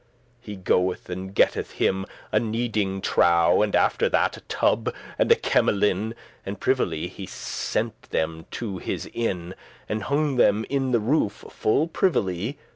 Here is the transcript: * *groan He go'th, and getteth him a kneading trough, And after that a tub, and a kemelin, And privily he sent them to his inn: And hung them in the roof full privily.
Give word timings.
* 0.17 0.23
*groan 0.41 0.41
He 0.41 0.55
go'th, 0.55 1.09
and 1.09 1.35
getteth 1.35 1.73
him 1.73 2.07
a 2.31 2.39
kneading 2.39 3.01
trough, 3.01 3.61
And 3.61 3.75
after 3.75 4.09
that 4.09 4.35
a 4.35 4.41
tub, 4.41 4.91
and 5.19 5.31
a 5.31 5.35
kemelin, 5.35 6.15
And 6.43 6.59
privily 6.59 7.07
he 7.07 7.27
sent 7.27 8.01
them 8.09 8.47
to 8.49 8.79
his 8.79 9.07
inn: 9.13 9.53
And 9.87 10.01
hung 10.01 10.37
them 10.37 10.65
in 10.71 10.91
the 10.91 10.99
roof 10.99 11.45
full 11.51 11.87
privily. 11.87 12.57